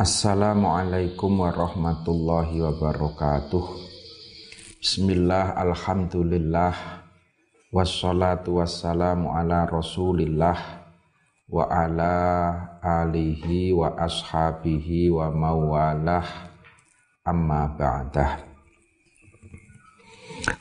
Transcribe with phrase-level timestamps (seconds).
[0.00, 3.84] Assalamualaikum warahmatullahi wabarakatuh.
[4.80, 7.04] Bismillah, Alhamdulillah
[7.68, 10.56] Wassalatu wassalamu ala rasulillah
[11.52, 12.16] Wa ala
[12.80, 16.48] alihi wa ashabihi wa mawalah.
[17.20, 18.40] Amma ba'dah.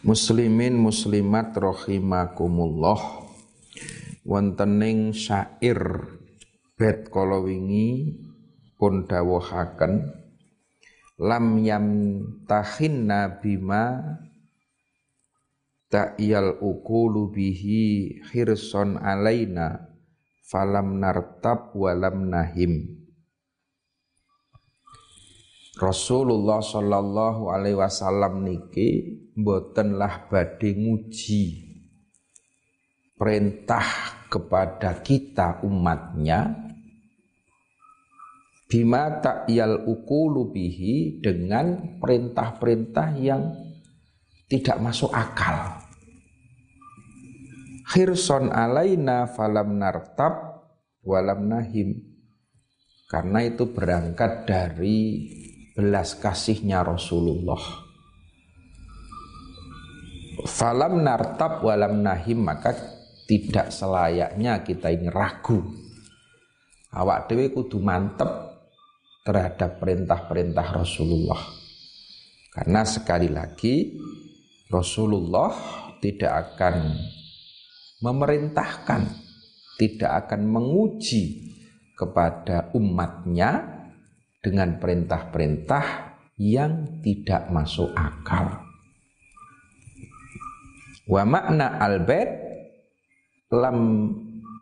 [0.03, 3.23] Muslimin muslimat rahimakumullah.
[4.27, 5.79] Wontening syair
[6.75, 8.27] bet kala wingi
[8.79, 10.15] pun dawuhaken
[11.19, 11.87] lam yam
[12.47, 13.99] tahinna bima
[15.91, 19.91] ta'yal ukulu bihi khirson alaina
[20.47, 23.03] falam nartab walam nahim.
[25.79, 31.67] Rasulullah sallallahu alaihi wasallam niki mbotenlah badhe nguji
[33.15, 33.87] perintah
[34.27, 36.68] kepada kita umatnya
[38.69, 43.41] bima ta'yal ukulu bihi dengan perintah-perintah yang
[44.45, 45.81] tidak masuk akal.
[47.89, 50.61] Khirson alaina falam nartab
[51.01, 51.97] walam nahim.
[53.09, 55.25] Karena itu berangkat dari
[55.73, 57.89] belas kasihnya Rasulullah.
[60.45, 62.77] Falam nartab walam nahim maka
[63.25, 65.57] tidak selayaknya kita ini ragu.
[66.93, 68.48] Awak dewi kudu mantep
[69.29, 71.37] terhadap perintah-perintah Rasulullah.
[72.49, 73.93] Karena sekali lagi
[74.73, 75.53] Rasulullah
[76.01, 76.97] tidak akan
[78.01, 79.01] memerintahkan,
[79.77, 81.45] tidak akan menguji
[81.93, 83.85] kepada umatnya
[84.41, 85.85] dengan perintah-perintah
[86.41, 88.65] yang tidak masuk akal.
[91.05, 92.33] Wa makna albet
[93.53, 93.77] lam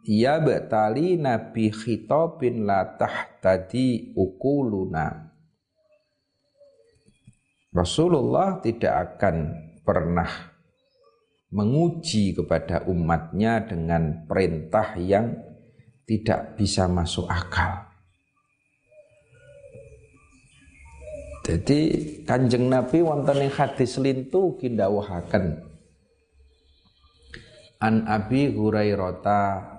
[0.07, 5.27] ya betali nabi khitabin la tahtadi ukuluna
[7.75, 9.35] Rasulullah tidak akan
[9.85, 10.31] pernah
[11.53, 15.35] menguji kepada umatnya dengan perintah yang
[16.07, 17.85] tidak bisa masuk akal.
[21.45, 21.79] Jadi
[22.27, 25.63] kanjeng Nabi wonten ing hadis lintu kindawuhaken
[27.79, 29.76] an Abi Hurairah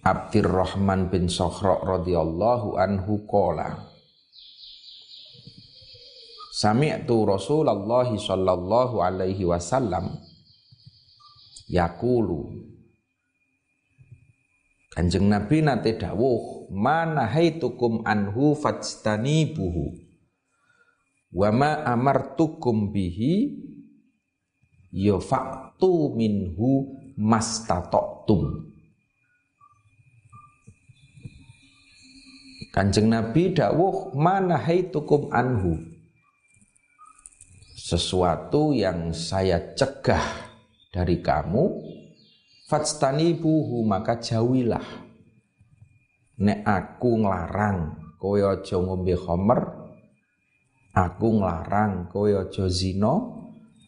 [0.00, 3.84] Abdurrahman bin Sokhra radhiyallahu anhu qala
[6.56, 10.16] Sami'tu Rasulullah sallallahu alaihi wasallam
[11.68, 12.48] yaqulu
[14.88, 20.00] Kanjeng Nabi nate dawuh mana haitukum anhu fajtanibuhu
[21.36, 23.52] wa ma amartukum bihi
[24.96, 26.88] yafa'tu minhu
[27.20, 28.69] mastata'tum
[32.70, 35.78] Kanjeng Nabi dawuh mana haitukum anhu.
[37.74, 40.22] Sesuatu yang saya cegah
[40.94, 41.64] dari kamu
[43.42, 45.10] buhu maka jauhilah.
[46.38, 49.60] Nek aku nglarang kowe aja ngombe khamr
[50.92, 53.16] aku nglarang kowe aja zina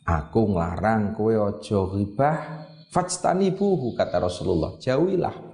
[0.09, 2.41] aku nglarang kowe aja ghibah
[3.53, 5.52] buhu kata Rasulullah jauhilah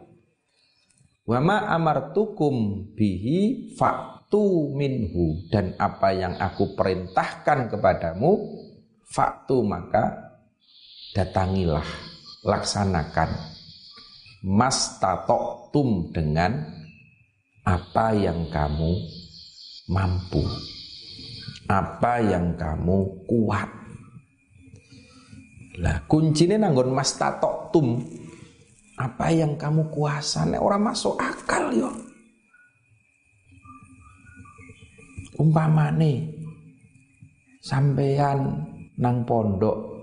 [1.29, 5.45] Wama amartukum bihi faktu minhu.
[5.53, 8.33] Dan apa yang aku perintahkan kepadamu
[9.05, 10.33] faktu maka
[11.13, 11.85] datangilah
[12.49, 13.29] laksanakan.
[14.41, 14.97] Mas
[15.69, 16.65] tum dengan
[17.61, 18.97] apa yang kamu
[19.93, 20.41] mampu.
[21.69, 23.69] Apa yang kamu kuat.
[25.77, 27.21] Lah kuncinya nanggon mas
[27.69, 28.01] tum
[28.99, 30.43] apa yang kamu kuasa?
[30.43, 31.91] Nek orang masuk akal yo.
[35.39, 36.35] Umpamane
[37.63, 38.67] sampeyan
[38.99, 40.03] nang pondok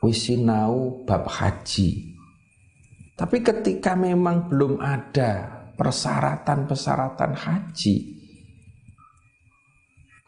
[0.00, 2.16] wisinau bab haji.
[3.12, 7.96] Tapi ketika memang belum ada persyaratan-persyaratan haji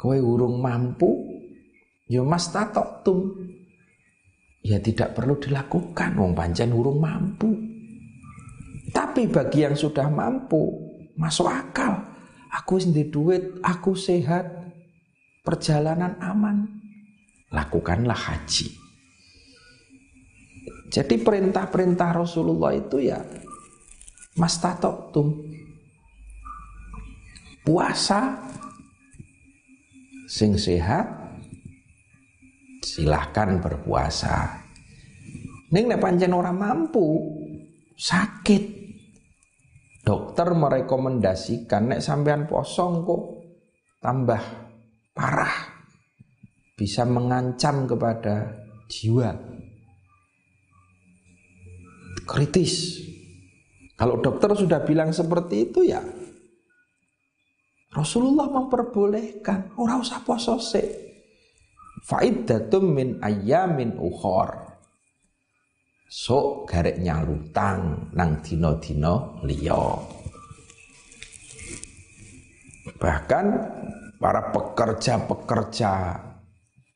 [0.01, 1.11] kowe urung mampu
[2.09, 3.19] yo mas tatok tum
[4.61, 7.51] ya tidak perlu dilakukan wong pancen urung mampu.
[8.91, 12.11] Tapi bagi yang sudah mampu masuk akal.
[12.51, 14.51] Aku sendiri duit aku sehat
[15.47, 16.67] perjalanan aman.
[17.55, 18.75] Lakukanlah haji.
[20.91, 23.23] Jadi perintah-perintah Rasulullah itu ya
[24.35, 24.59] mas
[25.15, 25.47] tum
[27.63, 28.41] puasa
[30.27, 31.20] sing sehat
[33.01, 34.61] silahkan berpuasa.
[35.73, 37.17] Ning nek pancen ora mampu,
[37.97, 38.77] sakit.
[40.01, 43.23] dokter merekomendasikan nek sampean posong kok
[44.01, 44.43] tambah
[45.13, 45.55] parah
[46.73, 49.29] bisa mengancam kepada jiwa
[52.25, 52.97] kritis
[53.93, 56.01] kalau dokter sudah bilang seperti itu ya
[57.93, 61.10] Rasulullah memperbolehkan ora usah poso sik
[62.05, 64.77] faidatum min ayamin ukhor
[66.11, 69.85] sok garek nyalutang nang dino-dino liya
[72.99, 73.47] bahkan
[74.19, 75.93] para pekerja-pekerja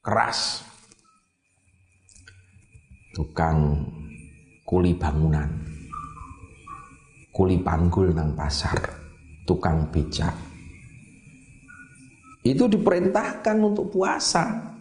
[0.03, 0.67] keras
[3.15, 3.87] tukang
[4.67, 5.65] kuli bangunan
[7.35, 8.79] kuli panggul nang pasar,
[9.43, 10.31] tukang becak.
[12.47, 14.74] Itu diperintahkan untuk puasa.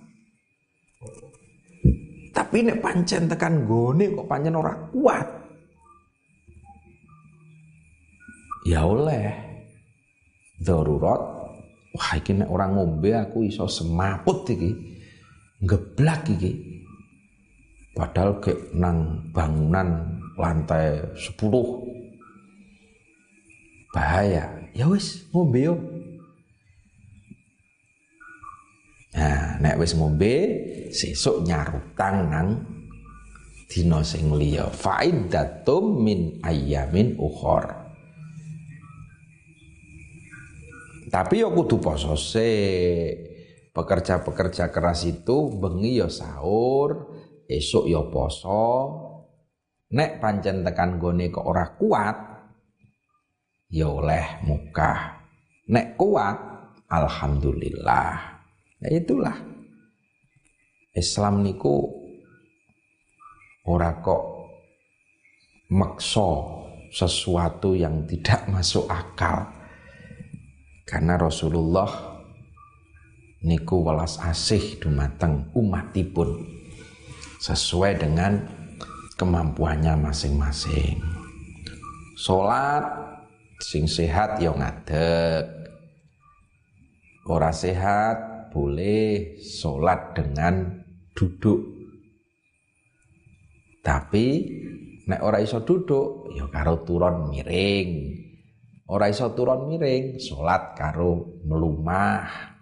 [2.33, 5.27] Tapi nek pancen tekan gone kok pancen ora kuat.
[8.65, 9.29] Ya oleh
[10.57, 11.21] darurat
[11.93, 14.73] wah iki nek ora ngombe aku iso semaput iki.
[15.61, 16.51] Ngeblak iki.
[17.93, 21.37] Padahal ke nang bangunan lantai 10
[23.93, 25.77] bahaya ya wis ngombe yo
[29.13, 30.35] nah nek wis ngombe
[30.89, 32.47] sesuk nyarutang nang
[33.69, 37.69] dina sing liya faidatum min ayamin ukhor
[41.13, 42.17] tapi yo kudu poso
[43.73, 47.13] pekerja-pekerja keras itu bengi yo sahur
[47.45, 48.65] esok yo poso
[49.93, 52.33] nek pancen tekan gone kok ora kuat
[53.73, 55.25] ya oleh muka.
[55.73, 56.37] Nek kuat,
[56.85, 58.32] alhamdulillah.
[58.83, 59.39] Ya itulah.
[60.93, 61.89] Islam niku
[63.65, 64.23] ora kok
[65.71, 66.29] makso
[66.91, 69.49] sesuatu yang tidak masuk akal.
[70.83, 71.89] Karena Rasulullah
[73.41, 76.43] niku welas asih dumateng umatipun
[77.39, 78.43] sesuai dengan
[79.17, 80.99] kemampuannya masing-masing.
[82.13, 83.03] Salat
[83.63, 85.47] Sing sehat ya ngadeg.
[87.23, 90.85] Ora sehat boleh sholat dengan
[91.17, 91.73] duduk.
[93.81, 94.25] Tapi
[95.09, 97.89] nek ora iso duduk ya karo turun miring.
[98.93, 102.53] Ora iso turun miring, sholat karo melumah.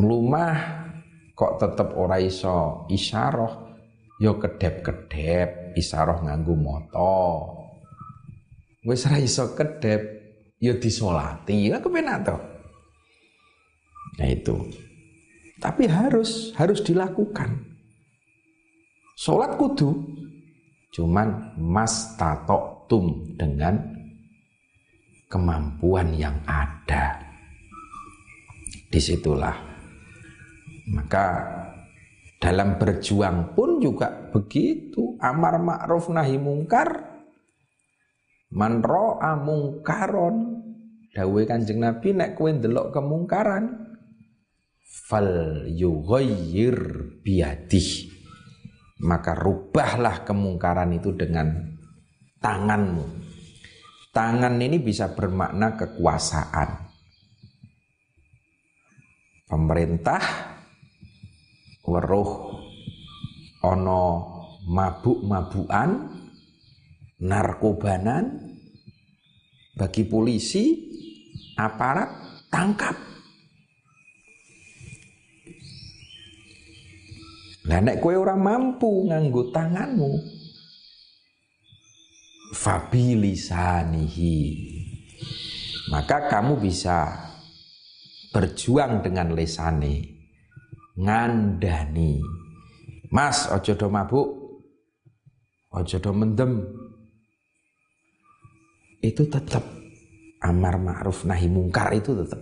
[0.00, 0.56] Melumah
[1.36, 3.52] kok tetep ora iso isyarah
[4.18, 7.18] ya kedep-kedep isaroh nganggo moto
[8.86, 10.23] wis ra iso kedep
[10.64, 12.36] ya disolati ya kepenak to
[14.14, 14.56] nah itu.
[15.58, 17.62] Tapi harus harus dilakukan.
[19.14, 19.94] Sholat kudu.
[20.92, 22.14] Cuman mas
[22.86, 23.80] tum dengan
[25.30, 27.18] kemampuan yang ada.
[28.92, 29.56] Di situlah.
[30.92, 31.24] Maka
[32.38, 35.16] dalam berjuang pun juga begitu.
[35.18, 37.13] Amar ma'ruf nahi mungkar.
[38.54, 40.62] Man ro'a mungkaron.
[41.10, 43.94] Dawe kanjeng Nabi nek kowe ndelok kemungkaran.
[44.86, 46.78] Fal yughayyir
[47.22, 48.14] biadih.
[49.02, 51.74] Maka rubahlah kemungkaran itu dengan
[52.38, 53.26] tanganmu.
[54.14, 56.86] Tangan ini bisa bermakna kekuasaan.
[59.50, 60.22] Pemerintah
[61.82, 62.30] weruh
[63.66, 64.02] ana
[64.70, 65.88] mabuk-mabukan
[67.22, 68.54] narkobanan
[69.74, 70.90] bagi polisi
[71.58, 72.10] aparat
[72.50, 72.96] tangkap
[77.64, 80.20] Lah nek kowe ora mampu nganggo tanganmu
[82.52, 84.36] fabilisanihi
[85.88, 87.08] maka kamu bisa
[88.36, 90.14] berjuang dengan lesane
[90.98, 92.22] ngandani.
[93.14, 94.28] Mas, ojo do mabuk.
[95.74, 96.52] Ojo do mendem.
[99.04, 99.60] Itu tetap
[100.40, 102.40] amar ma'ruf nahi mungkar itu tetap.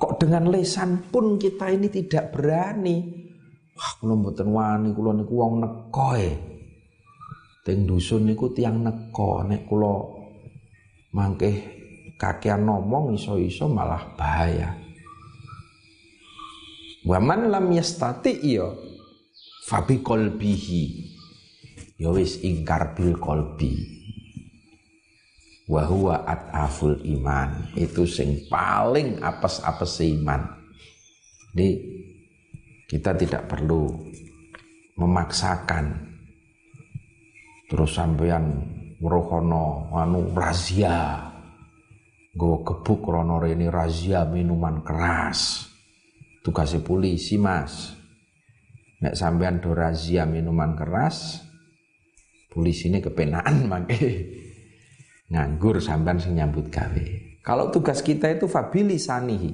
[0.00, 3.04] Kok dengan lesan pun kita ini tidak berani.
[3.76, 6.30] Wah, kula mboten wani, kula niku wong neko e.
[7.64, 9.92] Teng dusun niku tiang neko, nek kula
[11.12, 11.50] mangke
[12.16, 14.72] kakean ngomong iso-iso malah bahaya.
[17.04, 18.80] Waman lam yastati iyo
[19.68, 21.12] fabi kolbihi.
[22.00, 23.93] Ya wis ingkar bil kolbi.
[25.64, 27.72] Wahuwa at'aful iman.
[27.76, 30.44] Itu sing paling apes-apes iman.
[31.52, 31.68] Jadi
[32.84, 33.88] kita tidak perlu
[35.00, 36.14] memaksakan
[37.64, 38.60] Terus sampean
[39.00, 41.26] merohono anu razia.
[42.34, 45.70] Gue gebuk rono ini razia minuman keras.
[46.44, 47.94] Tugasnya polisi mas.
[49.00, 51.42] Nek sampean do razia minuman keras,
[52.46, 53.98] polisi ini kepenaan make
[55.32, 57.06] nganggur sampean sing nyambut gawe.
[57.44, 59.52] Kalau tugas kita itu fabili sanihi.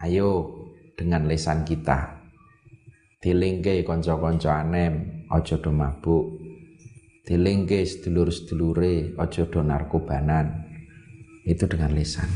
[0.00, 0.52] Ayo
[0.96, 2.24] dengan lesan kita.
[3.20, 6.44] Dilingke konco-konco anem, ojo do mabuk
[7.24, 10.68] dilingke sedulur-sedulure aja do narkobanan
[11.48, 12.28] itu dengan lisan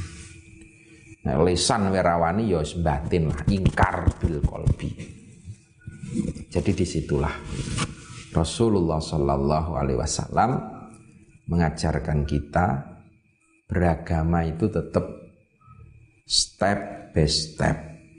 [1.28, 4.90] nah, lisan werawani ya batin lah ingkar bil kolbi
[6.48, 7.32] jadi di situlah
[8.32, 10.50] Rasulullah Shallallahu Alaihi Wasallam
[11.48, 12.84] mengajarkan kita
[13.68, 15.04] beragama itu tetap
[16.28, 17.76] step by step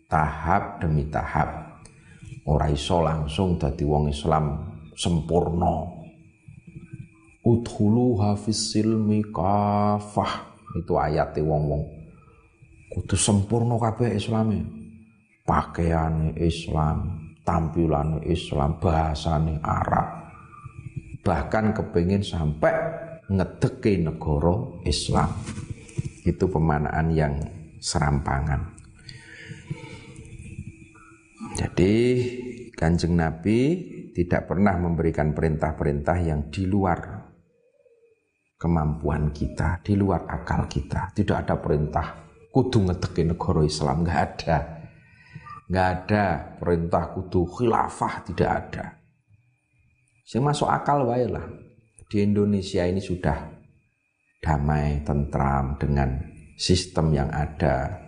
[0.09, 1.79] tahap demi tahap
[2.49, 4.45] ora iso langsung dadi wong Islam
[4.97, 5.99] sempurna
[7.39, 10.53] Udhulu hafiz silmi kafah.
[10.75, 11.81] Itu ayatnya wong-wong.
[12.93, 14.59] Kudu sempurna kabeh Islame.
[15.47, 20.29] Pakaiane Islam, tampilane Islam, bahasane Arab.
[21.25, 22.69] Bahkan kepingin sampai
[23.29, 25.29] ngedeke negara Islam.
[26.25, 27.33] Itu pemanaan yang
[27.79, 28.75] serampangan.
[31.55, 31.93] Jadi
[32.75, 33.59] Kanjeng Nabi
[34.15, 37.29] tidak pernah memberikan perintah-perintah yang di luar
[38.59, 41.15] kemampuan kita, di luar akal kita.
[41.15, 44.57] Tidak ada perintah kudu ngetekin negara Islam, nggak ada.
[45.69, 46.23] Nggak ada
[46.57, 48.85] perintah kudu khilafah, tidak ada.
[50.29, 51.25] Yang masuk akal wae.
[52.09, 53.37] Di Indonesia ini sudah
[54.41, 56.17] damai, tentram dengan
[56.57, 58.01] sistem yang ada.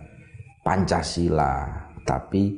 [0.66, 1.70] Pancasila,
[2.02, 2.50] tapi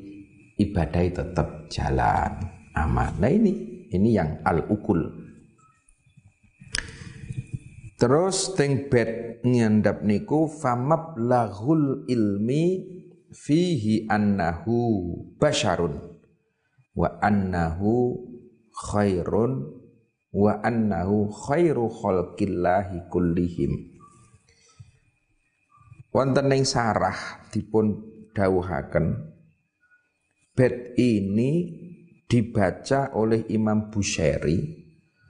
[0.56, 2.32] ibadah tetap jalan
[2.72, 3.12] aman.
[3.20, 5.24] Nah ini, ini yang al-ukul
[7.94, 8.90] Terus teng
[9.46, 10.50] nyandap niku
[11.16, 12.84] lahul ilmi
[13.30, 16.02] fihi annahu basharun
[16.98, 18.18] wa annahu
[18.74, 19.83] khairun
[20.34, 23.94] wa annahu khairu khalqillahi kullihim.
[26.10, 28.02] Wonten ing sarah dipun
[28.34, 29.34] dawuhaken
[30.54, 31.82] bet ini
[32.26, 34.58] dibaca oleh Imam Busyari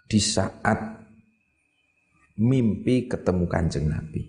[0.05, 1.01] di saat
[2.41, 4.23] mimpi ketemu kanjeng Nabi.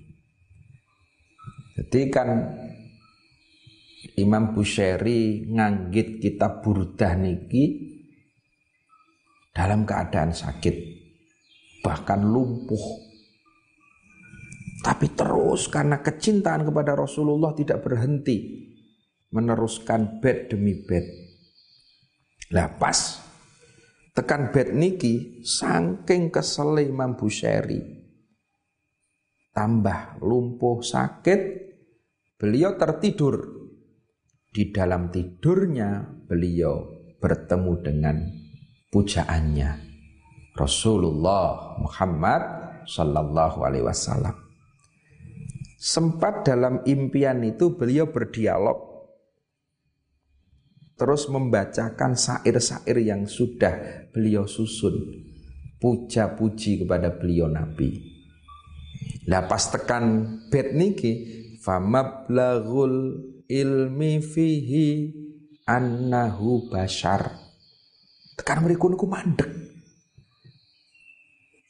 [1.76, 2.30] Jadi kan
[4.16, 7.95] Imam Busyari nganggit kitab burdah niki
[9.56, 10.76] dalam keadaan sakit
[11.80, 13.08] bahkan lumpuh
[14.84, 18.68] tapi terus karena kecintaan kepada Rasulullah tidak berhenti
[19.32, 21.06] meneruskan bed demi bed
[22.52, 23.24] lah pas
[24.12, 28.06] tekan bed niki saking kesel Imam Busyari
[29.56, 31.42] tambah lumpuh sakit,
[32.36, 33.56] beliau tertidur.
[34.52, 38.16] Di dalam tidurnya beliau bertemu dengan
[38.96, 39.70] pujaannya
[40.56, 44.32] Rasulullah Muhammad Sallallahu Alaihi Wasallam.
[45.76, 48.96] Sempat dalam impian itu beliau berdialog
[50.96, 54.96] terus membacakan sair-sair yang sudah beliau susun
[55.84, 58.00] puja-puji kepada beliau Nabi.
[59.28, 61.14] Lah pas tekan bed niki
[61.60, 63.20] famablaghul
[63.52, 65.12] ilmi fihi
[65.68, 67.45] annahu bashar.
[68.36, 69.48] Tekan mriku niku mandek.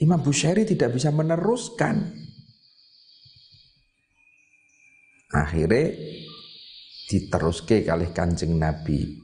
[0.01, 2.11] Imam Bushairi tidak bisa meneruskan.
[5.31, 5.93] Akhirnya
[7.07, 9.23] diteruske kali Kanjeng Nabi.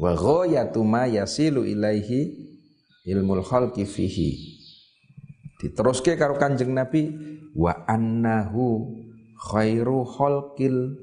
[0.00, 2.48] Wa ghayatu ma yasilu ilaihi
[3.04, 4.60] ilmul khalqi fihi
[5.60, 7.12] Diteruske karo Kanjeng Nabi
[7.52, 8.96] wa annahu
[9.36, 10.96] khairu khalqil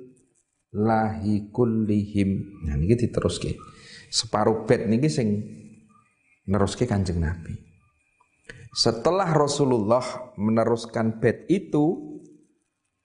[0.74, 2.62] lahi kullihim.
[2.66, 3.54] Nah niki diteruske.
[4.08, 5.44] Separuh bed niki sing
[6.48, 7.54] neruske Kanjeng Nabi.
[8.72, 12.18] Setelah Rasulullah meneruskan bed itu,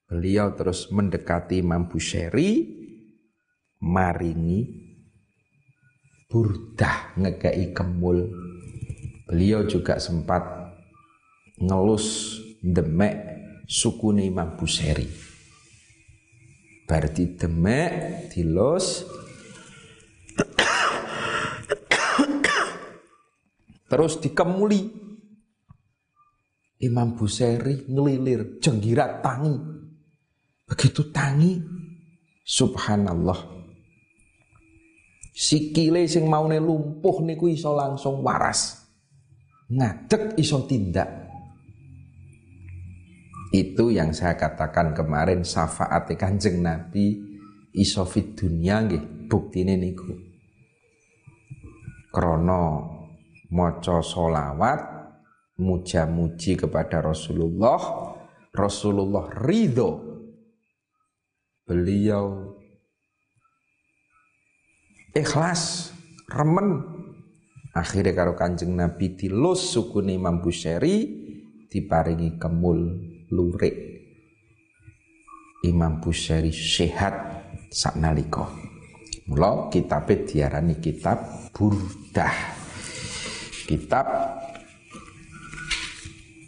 [0.05, 2.69] beliau terus mendekati Imam Busyari,
[3.81, 4.69] maringi
[6.29, 8.31] burdah ngegai kemul.
[9.29, 10.45] Beliau juga sempat
[11.57, 13.15] ngelus demek
[13.65, 15.09] suku Imam Buseri.
[16.85, 19.09] Berarti demek dilus
[23.93, 24.89] terus dikemuli
[26.81, 29.53] Imam Buseri ngelilir jenggirat tangi
[30.65, 31.61] begitu tangi
[32.41, 33.37] subhanallah
[35.37, 38.83] sikile sing maune lumpuh niku iso langsung waras
[39.73, 41.09] ngadeg iso tindak.
[43.53, 47.21] Itu yang saya katakan kemarin syafaat Kanjeng Nabi
[47.77, 50.13] iso fit dunia nggih buktine niku.
[52.13, 52.92] Krono
[53.53, 54.81] maca solawat
[55.61, 57.79] muja-muji kepada Rasulullah.
[58.53, 60.11] Rasulullah ridho.
[61.69, 62.57] Beliau
[65.13, 65.93] ikhlas
[66.33, 66.83] remen.
[67.73, 71.09] Akhirnya karo kanjeng Nabi dilus sukune Imam Busyari
[71.73, 72.81] diparingi kemul
[73.33, 73.77] lurik.
[75.65, 77.15] Imam Busyari sehat
[77.73, 78.51] saknalika
[79.31, 82.62] mula kitabe diarani kitab burdah
[83.73, 84.05] kitab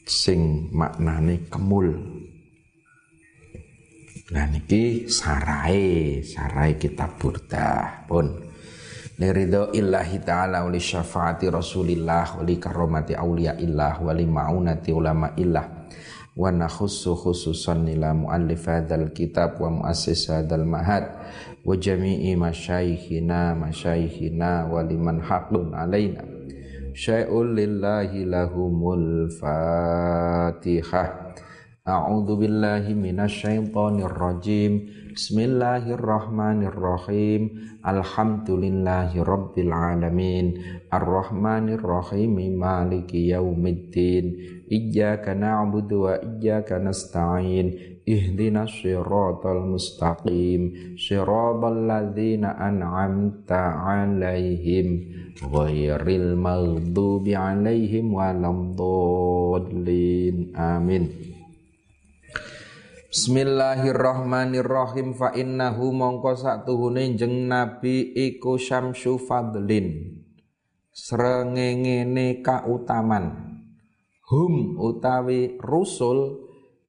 [0.04, 1.88] sing maknane kemul.
[4.36, 8.44] Nah niki sarai, sarai kitab burdah pun.
[9.14, 15.86] Liridho illahi ta'ala wali syafaati rasulillah wali karomati awliya illah wali ma'unati ulama illah.
[16.34, 21.08] Wa nakhussu khususan nila muallif hadzal kitab wa muassis hadzal mahad.
[21.62, 26.33] Wa jami'i masyayikhina masyayikhina wa liman haqqun alaina
[26.94, 31.34] syai'ul lillahi lahumul fatihah
[31.82, 37.54] a'udzu billahi minasy syaithanir rajim Bismillahirrahmanirrahim
[37.86, 40.58] Alhamdulillahi Rabbil Alamin
[40.90, 44.34] Ar-Rahmanir Rahim Maliki Yaumiddin
[44.66, 55.08] Iyaka na'budu wa iyaka nasta'in Ihdina siratal mustaqim Siratal ladhina an'amta alaihim
[55.40, 61.32] Ghairil maghdubi alaihim walamdallin Amin
[63.14, 65.14] Bismillahirrahmanirrahim.
[65.14, 70.18] Fa innahu mongko satuhune jeng nabi iku syamsu fadlin.
[70.90, 73.54] Srengengene kautaman.
[74.28, 76.43] Hum utawi rusul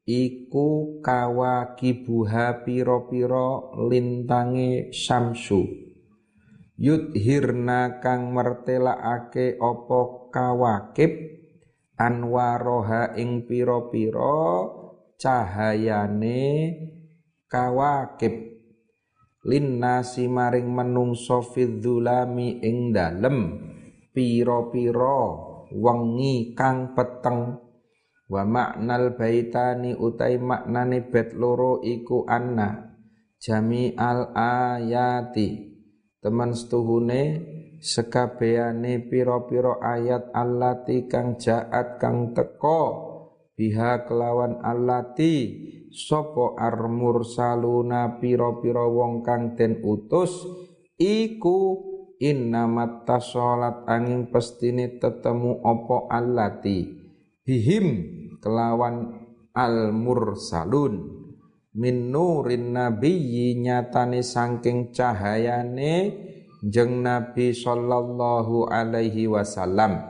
[0.05, 5.65] iku kawakibuha pira-pira lintange syamsu.
[6.77, 11.11] Yudhirna kang mertelakake apa kawakib
[11.97, 14.69] anwaroha ing pira-pira
[15.17, 16.43] cahayane
[17.49, 18.53] kawakib.
[19.45, 23.37] Linnasi maring menungso fidzulami ing dalem
[24.09, 25.21] pira-pira
[25.69, 27.64] wengi kang peteng
[28.25, 32.97] wa maknal baitani utai maknane bet loro iku anna
[33.37, 35.77] jami al ayati.
[36.25, 37.53] Teman setuhune
[37.85, 42.81] sekabehane pira-pira ayat allati kang jaat kang teko
[43.53, 45.35] biha kelawan allati
[46.57, 50.43] armur saluna piro-piro wong kang den utus
[50.97, 51.77] iku
[52.19, 57.04] innamat tasolat angin pestine tetemu opo allati
[57.45, 57.87] bihim
[58.41, 59.21] kelawan
[59.53, 61.13] al mursalun
[61.77, 66.17] min nurin nabiyyi nyatane saking cahayane
[66.65, 70.01] jeng nabi sallallahu alaihi wasallam.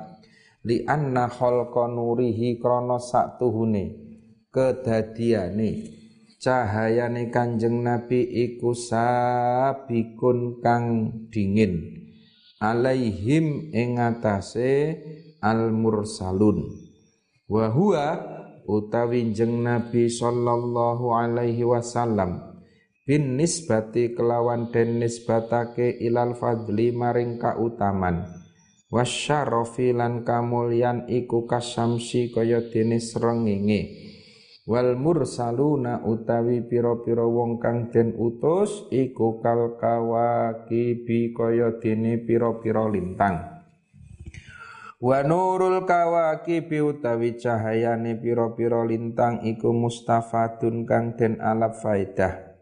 [0.65, 4.02] Li anna khalqa nurihi krana saktuhune
[4.50, 5.93] kedadiane.
[6.36, 12.06] Cahayane Kanjeng Nabi iku sabikun kang dingin.
[12.62, 16.85] Alaihim ing al mursalun
[17.45, 18.05] wa huwa
[18.65, 22.58] utawi jeng Nabi sallallahu alaihi wasallam.
[23.05, 28.25] Bin nisbati kelawan den nisbatake ilal fadli maring kautaman.
[28.89, 33.81] Wasyarafi lan kamulyan iku kasamsi kaya dene srengenge.
[34.65, 43.55] Wal mursaluna utawi pira-pira wong kang den utus iku kal kawakibi kaya dene pira-pira lintang
[44.95, 52.55] wa nurul kawakibi utawi cahayane pira-pira lintang iku mustafadun kang den alap faedah.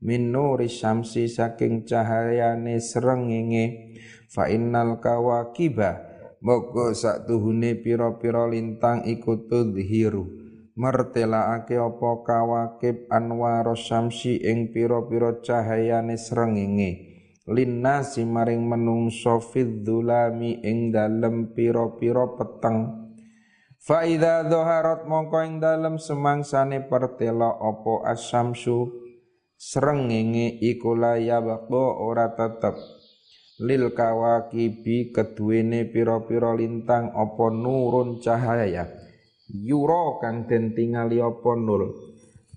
[0.00, 3.98] Min nuri syamsi saking cahayane srengenge
[4.32, 6.08] fa innal kawakiba
[6.40, 10.40] moko sak tuhune pira-pira lintang iku tudhiru.
[10.80, 17.09] Mertelaake apa kawakib anwar syamsi ing pira-pira cahayane srengenge
[17.48, 23.08] linnasi maring menungso fidzulami ing dalem pira-pira peteng.
[23.80, 28.92] Fa idza dhaharat mongko ing dalem semangsane pertela apa asyamsu
[29.56, 31.16] srengenge iku la
[31.72, 32.76] ora tetep.
[33.60, 38.88] Lil kawakibi keduwene pira-pira lintang apa nurun cahaya.
[39.48, 42.09] Yura kang den tingali apa nur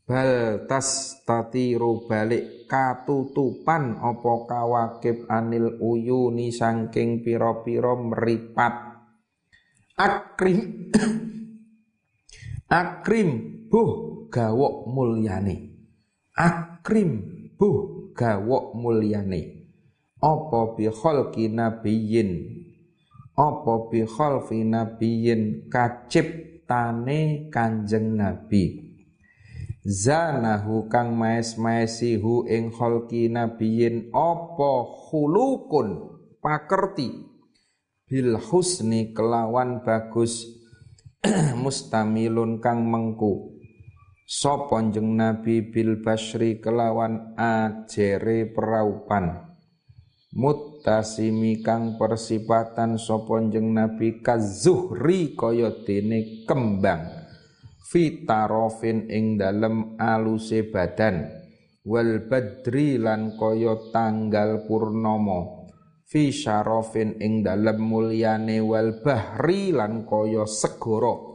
[0.03, 9.03] bal tas tatiru balik katutupan apa kawakib anil uyuni saking pira-pira meripat
[9.95, 10.91] akrim
[12.83, 13.29] akrim
[13.71, 15.71] buh gawok mulyane
[16.35, 17.11] akrim
[17.55, 19.63] buh gawok mulyane
[20.23, 22.31] apa bi khalqi nabiyyin?
[23.35, 25.67] Apa bi khalqi nabiyyin?
[25.67, 28.92] Kaciptane kanjeng nabi
[29.83, 36.19] zanahu kang maes-maesi hu ing khalqi nabiyyin apa khulukun?
[36.39, 37.31] Pakerti.
[38.07, 40.47] Bil husni kelawan bagus.
[41.63, 43.59] Mustamilun kang mengku.
[44.23, 49.51] Sapa jeng nabi bil basri kelawan ajere peraupan?
[50.33, 57.22] Mutasimi kang persipatan sapa jeng nabi kazuhri kaya dene kembang
[57.83, 61.27] fitarofin ing dalem aluse badan.
[61.83, 65.63] Wal badri lan kaya tanggal purnomo
[66.13, 71.33] fi syarofin ing dalem mulyane wal bahri lan kaya segara.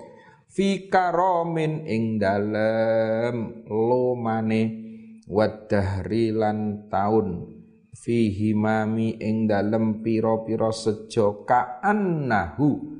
[0.48, 4.87] Fi karomin ing dalem lomane.
[5.28, 7.52] Wadahri lan taun.
[7.92, 12.97] Fi himami ing dalem pira-pira sejo kaannahu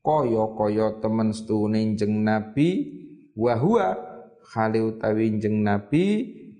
[0.00, 2.88] kaya-kaya temen stune jeng nabi
[3.36, 3.88] wa huwa
[4.48, 6.04] khali utawi jeng nabi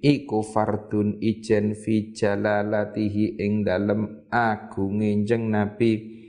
[0.00, 6.20] iku fardun ijen fi jalalatihi ing dalem agunge jeng nabi.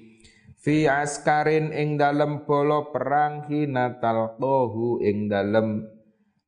[0.62, 5.90] Fi askarin ing dalem bolo perang hina talqahu ing dalem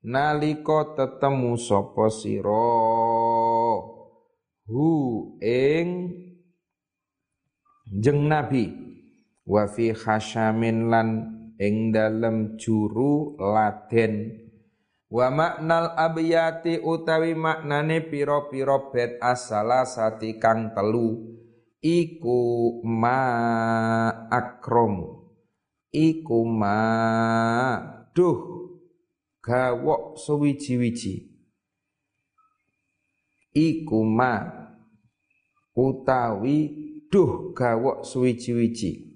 [0.06, 2.70] nalika tetemu sapa sira?
[4.70, 4.90] Hu
[5.42, 6.14] ing
[7.90, 8.83] jeng nabi
[9.44, 11.10] wa fi khasyamin lan
[11.60, 14.44] ing dalem juru laden.
[15.14, 21.38] Wa maknal abiyati utawi maknane pira-pira bet asala sati kang telu.
[21.84, 23.22] Iku ma
[24.32, 25.28] akrom.
[25.94, 26.80] Iku ma
[28.16, 28.40] duh.
[29.44, 31.34] Gawok sewiji-wiji
[33.54, 34.42] iku ma
[35.78, 36.58] utawi
[37.14, 39.13] duh gawok sewiji-wiji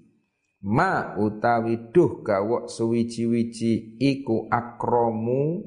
[0.66, 5.62] ma utawi duh gawok suwiji-wiji iku akromu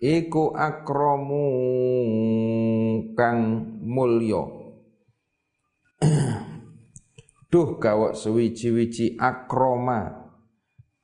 [0.00, 1.44] iku akromu
[3.14, 3.40] kang
[3.84, 4.42] mulya.
[7.52, 10.32] Duh gawok suwiji-wiji akroma.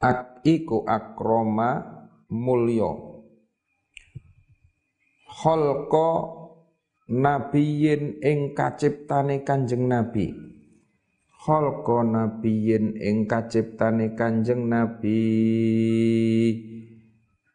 [0.00, 1.84] Ak iku akroma
[2.32, 2.90] mulya.
[5.36, 6.10] Khalqa
[7.12, 10.55] nabiyin ing kaciptane kanjeng nabi
[11.46, 15.22] khalqa nabiyyin ing kaciptane Kanjeng Nabi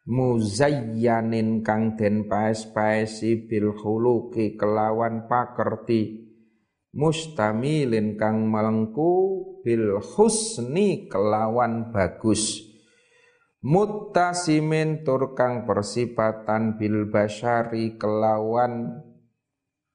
[0.08, 6.24] muzayyanin kang den paes-paesi bil khuluqi kelawan pakerti
[6.96, 9.12] mustamilin kang melengku
[9.60, 12.64] bil husni kelawan bagus
[13.60, 19.04] muttasimin tur kang persipatan bil basyari kelawan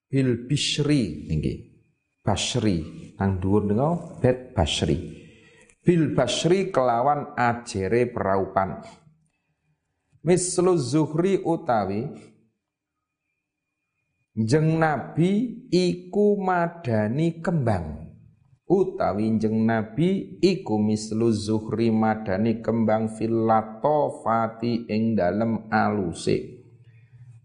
[0.06, 1.67] bil bisri nggih
[2.28, 2.84] basri.
[3.16, 5.00] Nang dhuwur nika bet basri.
[5.80, 8.84] Bil basri kelawan ajere peraupan.
[10.20, 12.04] Mislu zuhri utawi
[14.36, 18.12] jeng nabi iku madani kembang.
[18.68, 26.60] Utawi jeng nabi iku mislu zuhri madani kembang filato fati ing dalem aluse.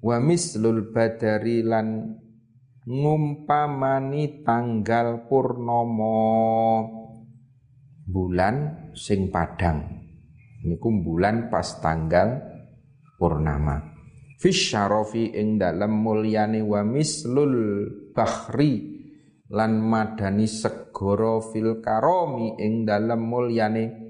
[0.03, 2.19] Wa mislul badari lan
[2.83, 6.19] ngumpamani tanggal purnomo
[8.03, 10.03] bulan sing padang.
[10.63, 12.43] Niku bulan pas tanggal
[13.19, 13.79] purnama.
[14.39, 18.99] Fisyarofi ing dalam mulyane wa mislul bahri
[19.47, 24.03] lan madani segoro fil karomi ing dalam mulyane.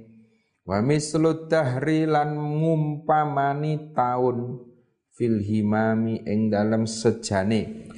[0.63, 4.63] Wa mislud dahri lan ngumpamani taun
[5.13, 7.92] fil himami ing dalam sejane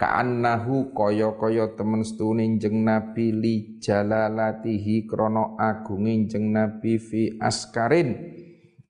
[0.00, 8.16] Ka'annahu kaya-kaya temen setune jeng Nabi li jalalatihi krana agunge jeng Nabi fi askarin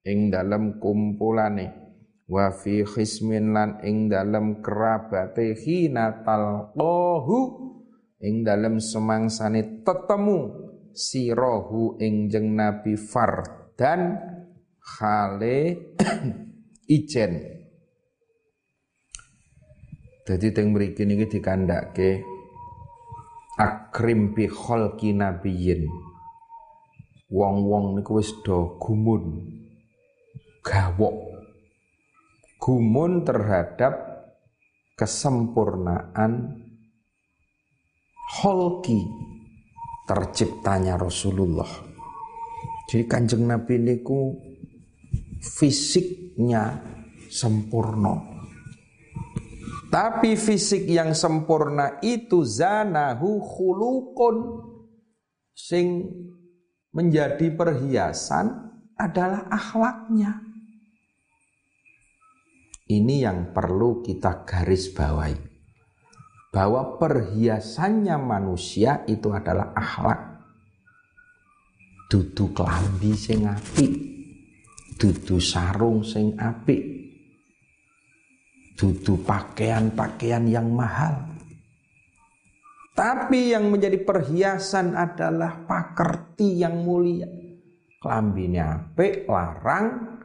[0.07, 1.75] ing dalem kumpulane
[2.31, 7.39] wa fi khismin lan ing dalem kerabate hina talqahu
[8.23, 10.39] ing dalem semangsane tetemu
[10.95, 14.15] sirahu ing jeng Nabi fardan
[14.79, 15.59] khale
[16.87, 17.60] ijen
[20.31, 22.23] jadi teng mriki niki dikandhake
[23.59, 25.91] akrim bi khalqi nabiyyin.
[27.35, 29.51] Wong-wong niku wis do gumun.
[30.63, 31.35] Gawok.
[32.63, 33.95] Gumun terhadap
[34.95, 36.63] kesempurnaan
[38.39, 39.01] khalqi
[40.05, 41.71] terciptanya Rasulullah
[42.91, 44.35] Jadi kanjeng Nabi niku
[45.39, 46.83] fisiknya
[47.31, 48.30] sempurna.
[49.91, 54.37] Tapi fisik yang sempurna itu zanahu khulukun
[55.51, 56.07] sing
[56.95, 60.47] menjadi perhiasan adalah akhlaknya.
[62.87, 65.51] Ini yang perlu kita garis bawahi.
[66.51, 70.31] Bahwa perhiasannya manusia itu adalah akhlak
[72.11, 73.95] dudu klambi sing apik
[74.99, 77.00] dudu sarung sing apik
[78.81, 81.29] dudu pakaian-pakaian yang mahal.
[82.97, 87.29] Tapi yang menjadi perhiasan adalah pakerti yang mulia.
[88.01, 90.17] Klambine apik larang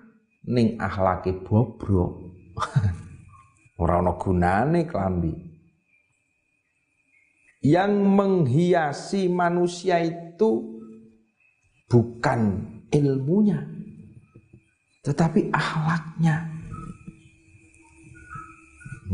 [0.48, 2.24] ning akhlake bobrok.
[3.84, 5.36] Ora ana gunane klambi.
[7.60, 10.80] Yang menghiasi manusia itu
[11.92, 13.76] bukan ilmunya
[15.06, 16.55] tetapi akhlaknya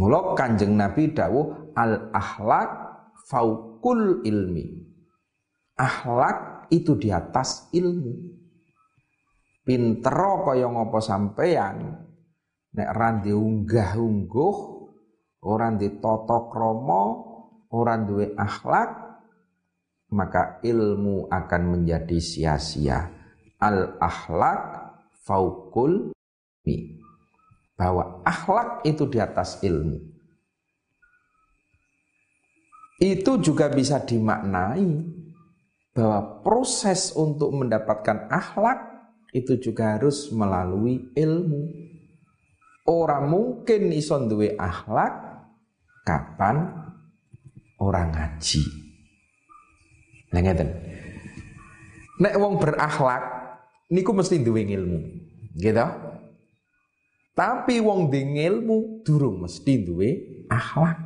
[0.01, 2.69] Mulok kanjeng Nabi dawuh al akhlak
[3.29, 4.81] faukul ilmi
[5.77, 8.13] akhlak itu di atas ilmu
[9.61, 12.01] pinter kaya ngopo sampeyan
[12.73, 14.55] nek randi unggah-ungguh
[15.45, 17.03] ora toto kromo
[17.69, 19.11] ora duwe akhlak
[20.11, 23.09] maka ilmu akan menjadi sia-sia.
[23.61, 24.61] Al-akhlak
[25.23, 26.11] faukul
[26.67, 27.00] mi.
[27.81, 29.97] Bahwa akhlak itu di atas ilmu.
[33.01, 35.17] Itu juga bisa dimaknai
[35.97, 38.77] bahwa proses untuk mendapatkan akhlak
[39.33, 41.89] itu juga harus melalui ilmu.
[42.85, 45.41] Orang mungkin ison duwe akhlak
[46.05, 46.69] kapan
[47.81, 48.61] orang ngaji.
[50.29, 50.41] Nah.
[52.21, 53.23] Nek wong berakhlak
[53.89, 54.99] niku mesti duwe ilmu.
[55.57, 56.10] Gitu?
[57.31, 60.09] Tapi wong di ilmu durung mesti duwe
[60.51, 60.99] akhlak.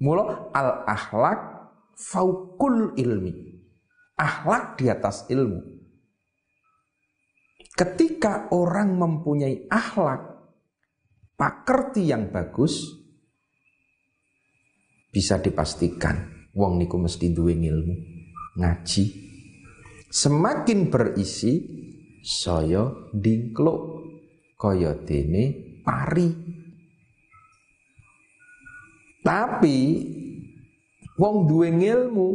[0.00, 1.40] Mula al akhlak
[1.96, 3.32] faukul ilmi.
[4.16, 5.60] Akhlak di atas ilmu.
[7.76, 10.36] Ketika orang mempunyai akhlak
[11.36, 12.96] pakerti yang bagus
[15.12, 17.94] bisa dipastikan wong niku mesti duwe ilmu
[18.56, 19.04] ngaji
[20.08, 21.60] semakin berisi
[22.24, 23.95] saya dingkluk
[24.56, 26.28] kaya dene pari.
[29.20, 29.78] Tapi
[31.18, 32.28] wong duwe ilmu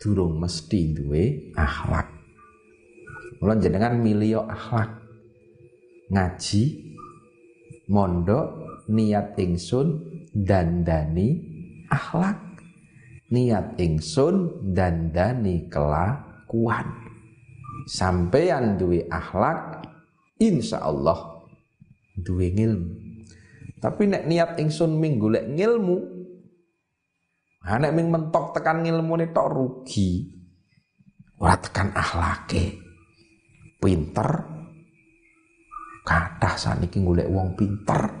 [0.00, 2.08] durung mesti duwe akhlak.
[3.40, 5.04] Mula jenengan milio akhlak.
[6.12, 6.64] Ngaji
[7.90, 8.46] mondok
[8.88, 10.00] niat ingsun
[10.32, 11.28] dandani
[11.90, 12.40] akhlak.
[13.34, 16.86] Niat ingsun dandani kelakuan.
[17.90, 19.73] Sampeyan duwe akhlak
[20.80, 21.18] Allah
[22.14, 22.90] duwe ilmu
[23.78, 26.14] tapi nek niat ingsun ming golek ngilmu
[27.64, 30.28] nek ming mentok tekan ngilmune tok rugi.
[31.40, 32.76] Ora tekan akhlake
[33.80, 34.52] pinter.
[36.04, 38.12] Kathah saniki golek wong pinter.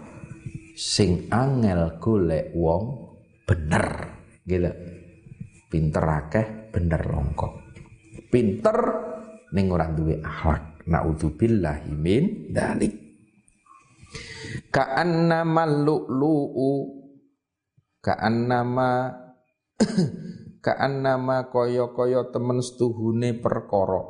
[0.72, 2.84] Sing angel golek wong
[3.44, 4.16] bener.
[4.44, 4.72] Gitu
[5.68, 7.74] Pinter akeh, bener longkok.
[8.30, 8.78] Pinter
[9.50, 10.73] ning ora duwe akhlak.
[10.84, 12.92] Nauzubillahi min dalik.
[14.68, 16.70] Ka'annama lu'lu'u
[18.04, 18.88] Ka'annama
[20.64, 24.00] Ka'annama kaya-kaya temen setuhune perkara.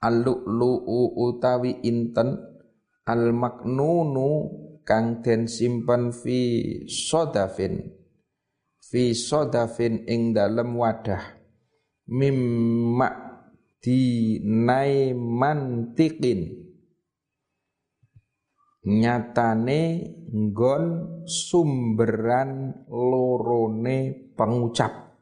[0.00, 2.36] Al-lu'lu'u utawi inten.
[3.02, 4.30] Al-maknunu
[4.86, 6.38] kang den simpen fi
[6.86, 7.92] sodafin.
[8.78, 11.22] Fi sodafin ing dalem wadah.
[12.12, 13.31] Mimma
[13.82, 16.62] dinai mantikin
[18.82, 19.82] nyatane
[20.30, 20.84] nggon
[21.26, 25.12] sumberan lorone pengucap.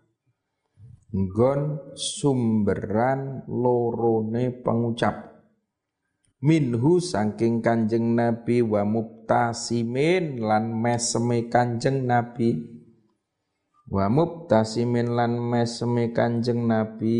[1.10, 5.16] Nggon sumberan lorone pengucap.
[6.40, 12.79] Minhu saking kanjeng nabi wa mubtasimin lan meseme kanjeng nabi
[13.90, 17.18] wa mubtasimin lan meseme kanjeng nabi.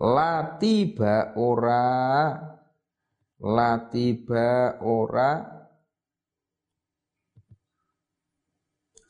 [0.00, 2.32] Latiba ora
[3.42, 5.30] latiba ora.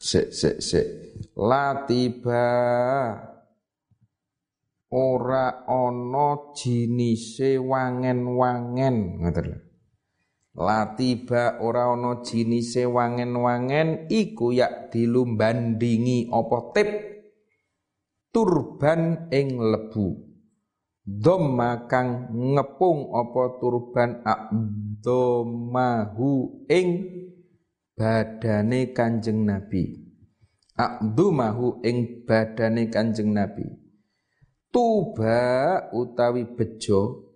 [0.00, 0.82] Se se se
[1.36, 2.42] latiba
[4.90, 9.22] ora ana jinise wangen-wangen.
[9.22, 9.69] Ngoten
[10.50, 16.90] Latiba ora ana jinise wangen-wangen iku yak dilumbandingi apa tip?
[18.34, 20.26] Turban ing lebu.
[21.06, 25.50] Dhamma kang ngepung apa turban abdomahu
[26.70, 26.88] ing
[27.98, 30.06] badane Kanjeng Nabi.
[30.78, 33.66] Abdomahu ing badane Kanjeng Nabi.
[34.70, 37.29] Tuba utawi bejo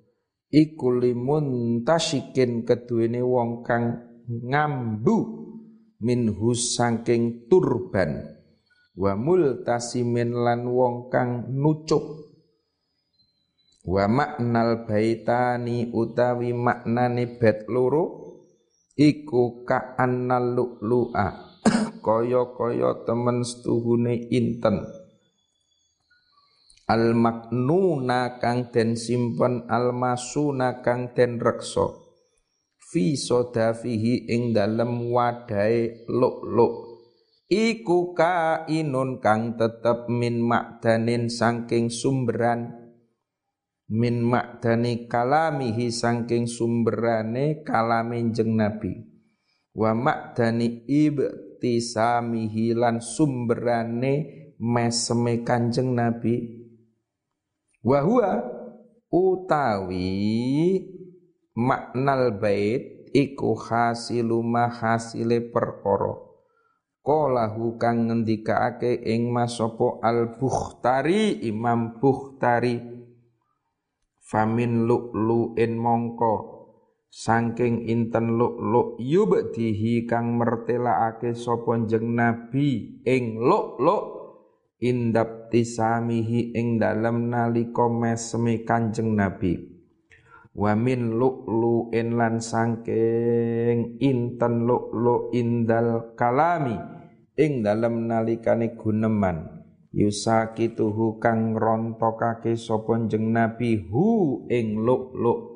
[0.54, 5.18] iku limun tasikin keduwene wong kang ngambu
[5.98, 8.38] minhu saking turban.
[8.94, 12.30] Wa multasimin lan wong kang nucuk.
[13.82, 18.38] Wa maknal baitani utawi maknane bet loro
[18.94, 21.28] iku ka annal lu'lu'a.
[22.04, 25.03] Kaya-kaya temen setuhune inten
[26.84, 31.88] al maknuna kang den simpen al masuna kang den reksa.
[32.76, 36.94] Fi sodafihi ing dalem wadai luk-luk.
[37.48, 42.84] Iku kainun kang tetep min makdanin saking sumberan.
[43.84, 48.96] Min makdani kalamihi sangking sumberane kalame jeng Nabi.
[49.76, 54.14] Wa makdani ibtisamihi lan sumberane
[54.56, 56.63] meseme kanjeng Nabi
[57.84, 58.30] wa huwa
[59.12, 60.08] utawi
[61.54, 66.18] maknal bait iku hasilu mahasile perkara.
[67.04, 72.80] Qalahu kang ngendikaake ing masopo al Bukhtari Imam Bukhtari.
[74.24, 76.34] Famin lu'lu'in mongko.
[77.12, 84.13] Saking inten lu'lu' yubdihi kang mertelaake sapa jeng nabi ing lu'lu'
[84.84, 89.56] indap tisamihi ing dalem nalika mesemi kanjeng nabi.
[90.52, 96.76] Wa min lu'lu'in lan saking inten lu'lu' indal kalami
[97.34, 99.64] ing dalem nalikane guneman.
[99.94, 105.53] Yusakituhu kang rontokake sapa jeng nabi hu ing luk-luk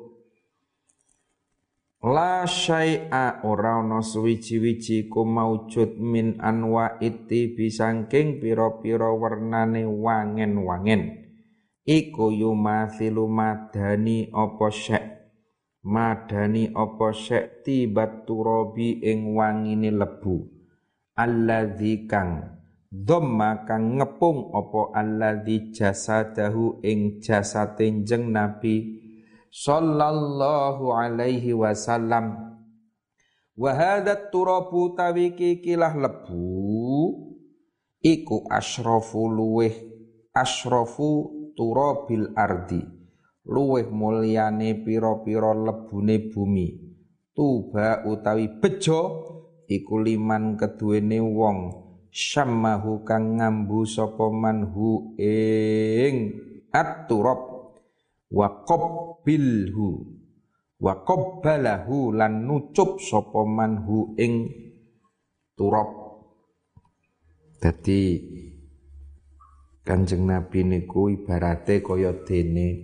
[1.99, 11.27] La syai'a ora ana suwiji-wiji ku maujud min anwa iti bisangking pira-pira wernane wangen-wangen.
[11.83, 15.03] Iku yumathilu madani apa syek?
[15.83, 20.47] Madani apa syek tibat turabi ing wangine lebu?
[21.19, 22.59] Alladzi kang
[22.89, 28.75] dhamma kang ngepung apa alladzi jasadahu ing jasate Nabi
[29.49, 32.57] sallallahu alaihi wasallam.
[33.59, 37.11] Wa hadha turabu tawiki kilah lebu
[37.99, 39.75] iku asyrafu luweh
[40.31, 41.27] asyrafu
[41.59, 42.79] turabil ardi
[43.43, 46.67] luweh mulyane pira-pira lebune bumi.
[47.35, 49.01] Tuba utawi bejo
[49.67, 51.59] iku liman keduwene wong
[52.09, 56.35] syammahu kang ngambu sapa manhu ing
[56.71, 57.58] at-turab
[58.29, 59.89] wa qabbilhu
[60.79, 64.47] wa qabbalahu lan nucup sapa manhu ing
[65.57, 65.89] turab
[67.59, 68.03] dadi
[69.89, 72.77] Kanjeng Nabi niku ibarate kaya dene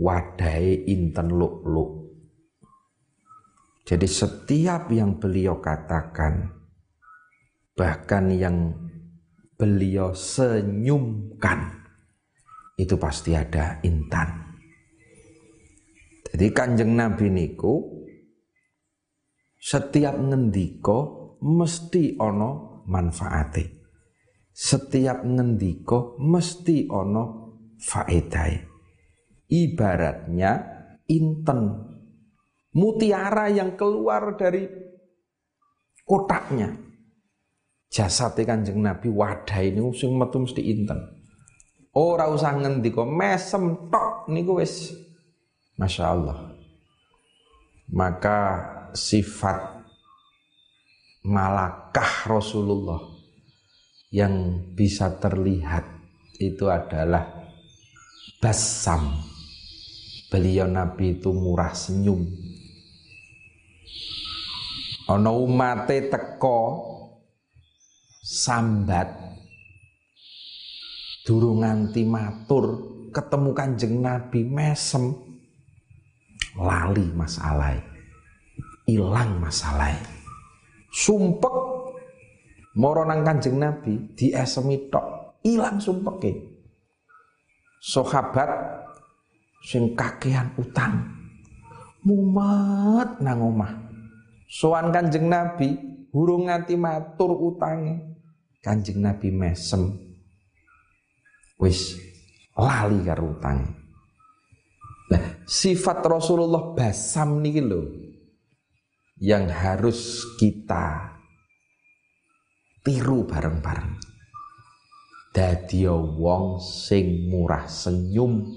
[0.00, 2.08] wadahe inten luk-luk.
[3.84, 6.56] Jadi setiap yang beliau katakan
[7.76, 8.72] bahkan yang
[9.60, 11.79] beliau senyumkan
[12.80, 14.56] itu pasti ada intan.
[16.32, 18.00] Jadi kanjeng Nabi niku
[19.60, 20.98] setiap ngendiko
[21.44, 23.64] mesti ono manfaate.
[24.50, 27.24] Setiap ngendiko mesti ono
[27.76, 28.56] faedai.
[29.50, 30.52] Ibaratnya
[31.10, 31.60] inten
[32.72, 34.62] mutiara yang keluar dari
[36.06, 36.70] kotaknya
[37.90, 41.19] jasad Kanjeng Nabi wadah ini sing metu mesti inten.
[41.90, 44.94] Ora usah ngendika mesem tok niku wis
[45.74, 46.38] Masya Allah.
[47.90, 48.38] Maka
[48.94, 49.82] sifat
[51.26, 53.00] malakah Rasulullah
[54.14, 55.82] yang bisa terlihat
[56.38, 57.26] itu adalah
[58.38, 59.24] basam.
[60.30, 62.22] Beliau Nabi itu murah senyum.
[65.10, 66.60] Ono umate teko
[68.22, 69.10] sambat
[71.24, 75.12] durung nganti matur ketemu Kanjeng Nabi mesem.
[76.56, 77.78] Lali masalah
[78.90, 79.94] ilang masalah
[80.90, 81.54] sumpek.
[82.74, 85.38] Moro nang Kanjeng Nabi diesemi tok.
[85.46, 86.32] Ilang sumpeke.
[87.80, 88.50] Sahabat
[89.64, 91.00] sing kakean utang.
[92.04, 93.72] Mumet nang omah.
[94.50, 95.76] Sowan Kanjeng Nabi
[96.10, 98.18] hurung nganti matur utange.
[98.60, 100.09] Kanjeng Nabi mesem
[101.60, 102.00] wis
[102.56, 103.60] lali karo utang.
[105.44, 107.82] sifat Rasulullah basam nih lho
[109.20, 111.18] yang harus kita
[112.80, 113.98] tiru bareng-bareng.
[115.30, 118.50] Dadi wong sing murah senyum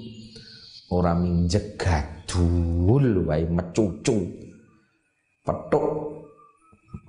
[0.94, 4.18] ora minjek gadul wae mecucu.
[5.44, 5.86] Petuk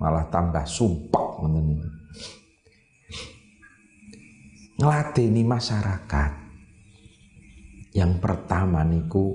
[0.01, 1.81] malah tambah sumpek ngoten
[4.75, 6.31] Ngladeni masyarakat.
[7.95, 9.31] Yang pertama niku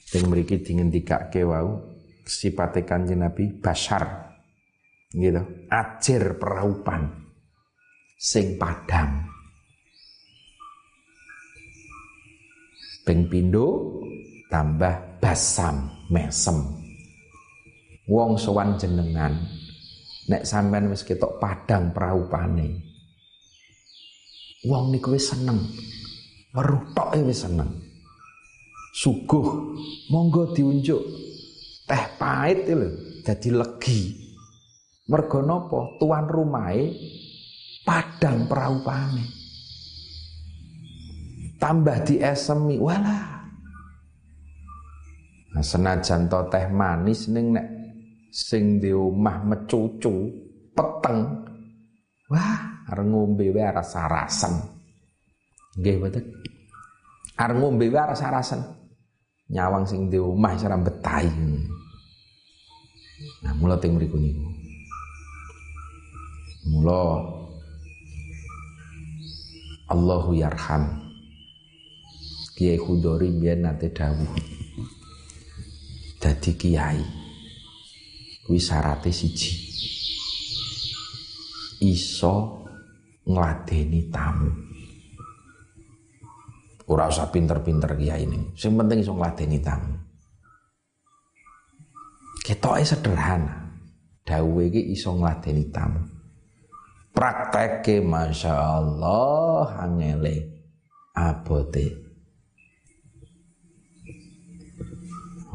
[0.00, 1.76] sing mriki dingendikake wau
[2.24, 4.32] sipate Kanjeng Nabi basar.
[5.12, 7.04] Gitu, ajar peraupan
[8.16, 9.28] sing padang.
[13.04, 14.00] Ping pindo
[14.48, 16.64] tambah basam mesem.
[18.08, 19.36] Wong sowan jenengan
[20.32, 22.85] nek sampean wis ketok padang praupane.
[24.66, 25.62] Wong niku wis seneng.
[26.50, 27.70] Weruh tok wis seneng.
[28.90, 29.76] Suguh
[30.10, 31.02] monggo diunjuk
[31.86, 32.88] teh pahit lho
[33.22, 34.00] dadi legi.
[35.06, 35.94] Mergo napa?
[36.02, 36.90] Tuan rumahe
[37.86, 39.24] padang praupane.
[41.56, 43.48] Tambah diesemi, walah.
[45.56, 47.66] Nah, senajan to teh manis ning nek
[48.28, 50.28] sing di omah mecucu
[50.76, 51.48] peteng.
[52.28, 54.54] Wah, arep ngombe wae rasa-rasen.
[55.78, 56.24] Nggih mboten.
[57.34, 58.62] Arep ngombe wae rasa-rasen.
[59.50, 61.30] Nyawang sing di omah ora betahi.
[63.46, 64.46] Nah, mula teng mriku niku.
[66.66, 67.22] Mula
[69.86, 71.06] Allahu yarham.
[72.56, 74.32] Kiai Khudori biyen nate dawuh.
[76.18, 77.26] Dadi kiai
[78.46, 78.58] kuwi
[79.12, 79.52] siji.
[81.84, 82.55] Iso
[83.26, 84.50] ngladeni tamu.
[86.86, 88.54] Ora usah pinter-pinter kiai ini.
[88.54, 89.98] Sing penting iso ngladeni tamu.
[92.46, 93.74] Ketoke sederhana.
[94.22, 95.98] Dawuhe iki iso ngladeni tamu.
[97.10, 100.62] Prakteke Masya Allah angele
[101.10, 102.06] abote.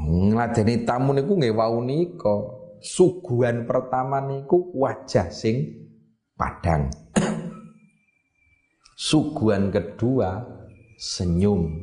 [0.04, 2.60] Ngladeni tamu niku nggih wau nika.
[2.82, 5.86] Suguhan pertama niku wajah sing
[6.34, 6.90] padang.
[9.02, 10.46] Suguhan kedua
[10.94, 11.74] senyum.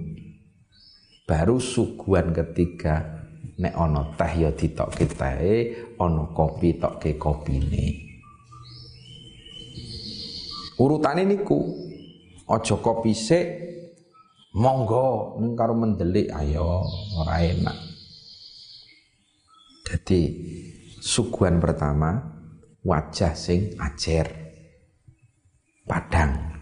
[1.27, 3.27] Baru suguhan ketiga
[3.59, 5.57] nek ana teh ya ditokke tehe,
[5.99, 8.07] ana kopi tokke kopine.
[10.79, 11.59] Urutane niku
[12.47, 13.47] aja kopi sik
[14.55, 16.87] monggo ning karo mendelik ayo
[17.19, 17.79] ora enak.
[19.91, 20.21] Jadi
[21.03, 22.15] suguhan pertama
[22.87, 24.31] wajah sing ajer
[25.83, 26.58] padang.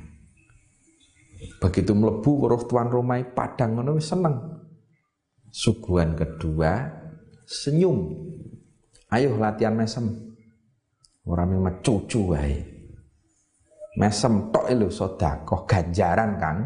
[1.66, 4.38] Begitu melebu weruh tuan rumah padang ngono seneng.
[5.50, 6.86] Suguhan kedua
[7.42, 8.14] senyum.
[9.10, 10.06] Ayo latihan mesem.
[11.26, 12.62] Orang yang cucu wae.
[13.98, 16.56] Mesem tok lho sedekah ganjaran kan.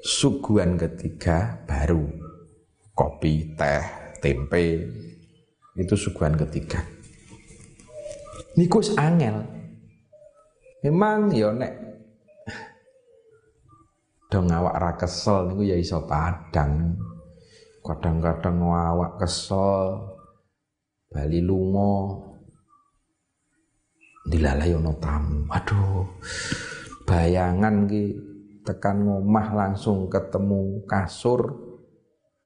[0.00, 2.08] Suguhan ketiga baru
[2.96, 3.84] kopi, teh,
[4.22, 4.86] tempe
[5.74, 6.84] itu suguhan ketiga
[8.54, 9.42] nikus angel
[10.86, 11.72] memang ya nek
[14.32, 16.96] dong awak ra kesel niku ya iso padang
[17.84, 20.16] kadang-kadang awak kesel
[21.12, 22.16] bali lunga
[24.24, 26.08] dilalai ono tamu aduh
[27.04, 28.16] bayangan ki
[28.64, 31.52] tekan ngomah langsung ketemu kasur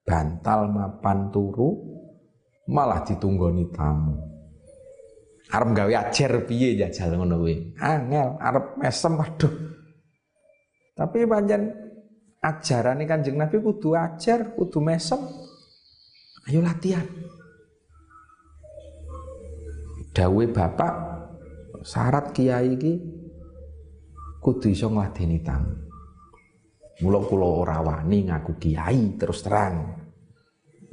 [0.02, 1.76] bantal mapan turu
[2.66, 4.18] malah ditunggoni tamu.
[5.46, 7.78] Arep gawe ajar piye jajal ngono kuwi.
[7.78, 9.75] Angel arep mesem aduh.
[10.96, 11.76] Tapi panjen
[12.40, 15.20] ajaran Kanjeng Nabi kudu ajar, kudu mesem.
[16.48, 17.04] Ayo latihan.
[20.16, 20.94] Dawe bapak
[21.84, 22.96] syarat kiai iki
[24.40, 25.84] kudu iso ngladeni tamu.
[27.04, 30.00] Mula kula ora wani ngaku kiai terus terang.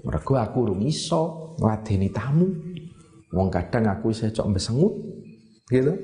[0.04, 2.52] Mergo aku urung iso ngladeni tamu.
[3.32, 4.94] Wong kadang aku isih cok besengut
[5.72, 5.96] gitu.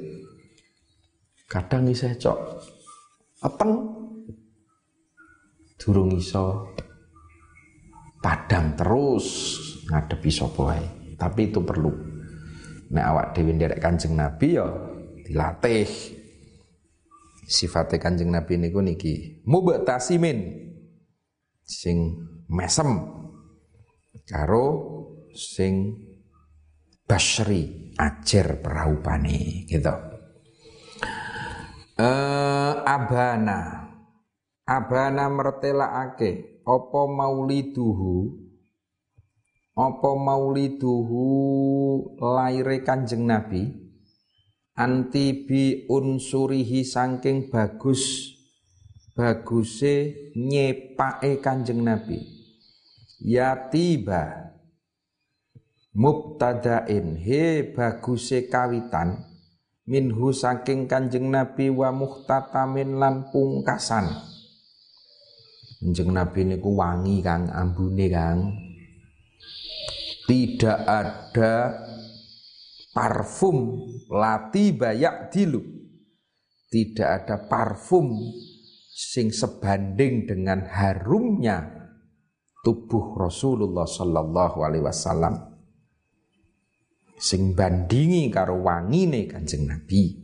[1.52, 2.40] Kadang isih cok
[3.40, 3.74] peteng.
[5.80, 6.76] Durung iso
[8.20, 9.26] padang terus
[9.88, 10.86] ngadepi sapa wae.
[11.16, 11.92] Tapi itu perlu.
[12.92, 14.68] Nek awak dhewe nderek Kanjeng Nabi ya
[15.24, 16.20] dilatih
[17.50, 20.70] Sifatnya kanjeng Nabi niku niki mubtasimin
[21.66, 22.14] sing
[22.46, 23.10] mesem
[24.30, 24.66] karo
[25.34, 25.98] sing
[27.10, 30.19] basri ajar peraupane gitu.
[32.00, 33.92] Uh, abana
[34.64, 38.40] abana mertelaake apa mauliduhu?
[39.76, 41.28] Apa mauliduhu
[42.24, 43.68] laire Kanjeng Nabi?
[44.80, 48.32] Anti bi unsurihi saking bagus
[49.12, 52.24] baguse nyepake Kanjeng Nabi.
[53.20, 54.56] Ya tiba.
[55.92, 57.20] Mubtadain.
[57.20, 59.29] He baguse kawitan
[59.90, 64.06] minhu saking Kanjeng Nabi wa muhtatamin lan pungkasan.
[65.82, 68.54] Kanjeng Nabi niku wangi Kang ambune Kang.
[70.30, 71.74] Tidak ada
[72.94, 75.66] parfum lati bayak dilu.
[76.70, 78.14] Tidak ada parfum
[78.94, 81.66] sing sebanding dengan harumnya
[82.62, 85.49] tubuh Rasulullah sallallahu alaihi wasallam
[87.20, 90.16] sing bandingi karo wangine Kanjeng Nabi.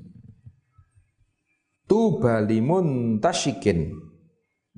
[1.85, 3.91] Tubalimun tasyikin.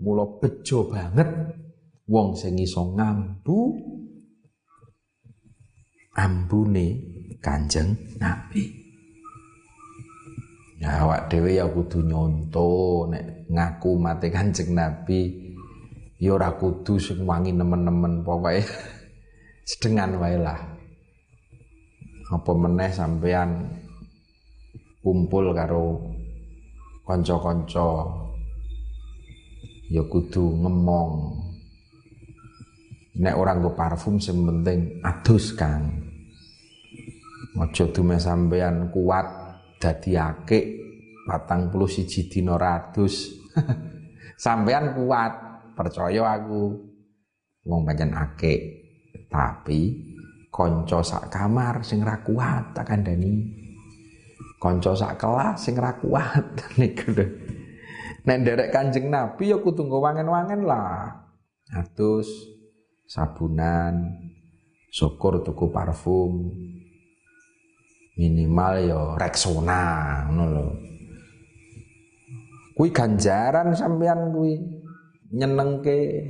[0.01, 1.29] Mula bejo banget.
[2.09, 3.77] Wong sing iso ngambu
[6.17, 6.85] ambune
[7.37, 8.65] Kanjeng Nabi.
[10.77, 15.53] Ya awak dhewe ya kudu nyonto nek ngaku mate Kanjeng Nabi.
[16.17, 18.65] Ya ora kudu sing wangi nemen-nemen pokoke.
[19.69, 20.66] Sedengan wae lah.
[22.27, 23.71] Apa meneh sampean
[24.99, 26.03] kumpul karo
[27.07, 28.03] kanca-kanca
[29.87, 31.11] ya kudu ngemong
[33.23, 36.07] nek orang go parfum sing penting adus Kang
[37.57, 39.25] Aja dume sampean kuat
[39.81, 40.65] dadi akik
[41.25, 43.33] patang puluh siji dina ratus.
[44.45, 45.31] sampean kuat,
[45.75, 46.77] percaya aku.
[47.67, 48.87] Wong pancen akik.
[49.27, 49.91] Tapi
[50.53, 53.53] kanca sak kamar sing ra kuat tak kandhani.
[54.57, 56.45] Kanca sak kelas sing ra kuat
[56.81, 57.25] niku lho.
[58.27, 61.15] Nek nderek Kanjeng Nabi ya kudu wangen-wangen lah.
[61.71, 62.27] Atus
[63.07, 64.19] sabunan,
[64.91, 66.51] syukur tuku parfum,
[68.19, 69.83] minimal ya Rexona
[70.27, 70.67] ngono lho.
[72.75, 74.59] Kuwi ganjaran sampean kuwi
[75.31, 76.29] nyenengke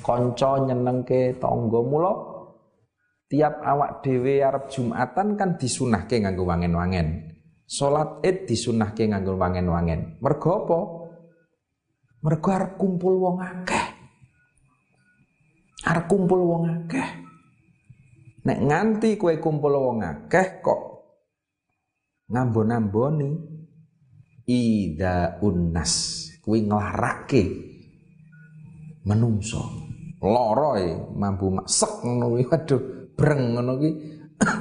[0.00, 2.35] kanca nyenengke tangga mula
[3.26, 7.36] tiap awak dhewe arep Jumatan kan disunahke nganggo wangen-wangen.
[7.66, 10.22] Salat Id disunahke nganggo wangen-wangen.
[10.22, 10.78] Mergo apa?
[12.22, 13.86] Mergo arep kumpul wong akeh.
[15.86, 17.08] Arep kumpul wong akeh.
[18.46, 20.80] Nek nganti kue kumpul wong akeh kok
[22.30, 23.30] ngambon-amboni
[24.46, 27.42] ida unnas kuwi nglarake
[29.06, 29.62] menungso
[30.22, 33.92] lara e mampu maksek ngono waduh breng ngono kuwi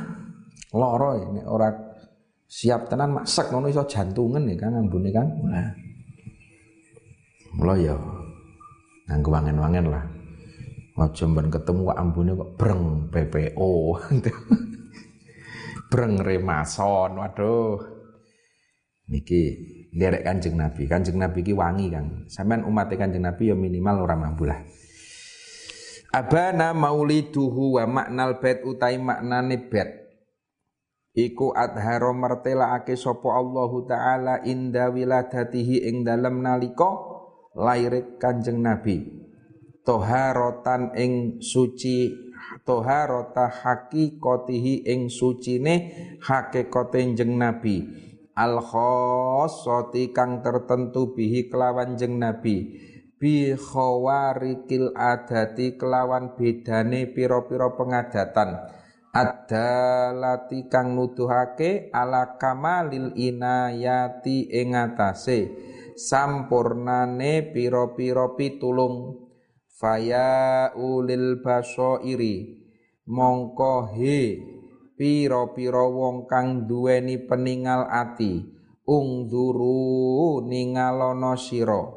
[0.80, 1.70] lara e nek ora
[2.48, 5.70] siap tenan maksek ngono iso jantungan ya kan ngambune kan nah
[7.56, 7.96] mula ya
[9.06, 10.04] nganggo wangen-wangen lah
[10.96, 13.72] Aja ben ketemu kok ambune kok breng PPO.
[15.92, 17.20] breng remason.
[17.20, 17.76] Waduh.
[19.12, 19.42] Niki
[19.92, 20.88] derek Kanjeng Nabi.
[20.88, 22.24] Kanjeng Nabi ki wangi, Kang.
[22.32, 24.64] Sampean umat Kanjeng Nabi ya minimal ora mampu lah.
[26.16, 30.16] Abana mauliduhu wa maknal bait utai maknane bait.
[31.12, 36.88] Iku adharo mertelaake sapa Allahu taala inda wiladatihi ing dalem nalika
[37.52, 39.04] lair Kanjeng Nabi.
[39.84, 42.16] Toharotan ing suci
[42.64, 45.92] toharota hakikotihi ing sucine
[46.24, 47.84] hakikote jeng nabi.
[48.40, 58.60] Al khossoti kang tertentu bihi kelawan jeng nabi bi khawarikil adati kelawan bedane piro-piro pengadatan.
[59.16, 65.56] Adalati kang nuduhake ala kamalil inayati ing atase.
[65.96, 69.24] Sampurnane piro-piro pitulung.
[69.76, 72.64] Faya ulil basoiri
[73.08, 74.40] mongko he
[74.96, 78.52] piro-piro wong kang duweni peningal ati.
[78.86, 81.95] Ungduru ningalono sira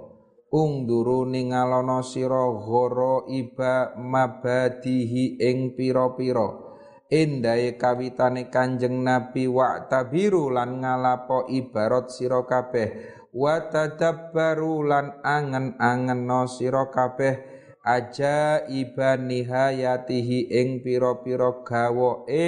[0.49, 6.69] ungduru ningalono sira ghara iba mabadihi ing piro-piro
[7.09, 13.17] endahe kawitane Kanjeng Nabi wa tabiru lan ngalapo ibarat sira kabeh.
[13.33, 17.57] Wa tadabbaru lan angen-angen no sira kabeh.
[17.89, 22.47] Aja iba nihayatihi ing pira-pira gawoe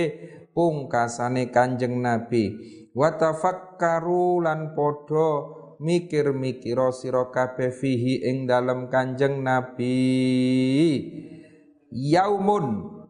[0.53, 2.53] pungkasane Kanjeng Nabi.
[2.93, 9.97] Wa tafakkaru lan padha mikir-mikira sira kabeh fihi ing dalem Kanjeng Nabi.
[11.91, 12.67] Yaumun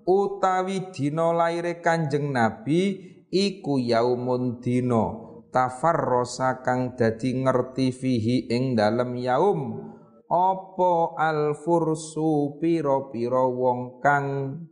[0.07, 2.97] utawi dina laire Kanjeng Nabi
[3.29, 5.11] iku yaumun dina
[5.51, 9.91] tafarrosa kang dadi ngerti fihi ing dalem yaum.
[10.31, 14.63] Apa alfursu pira-pira wong kang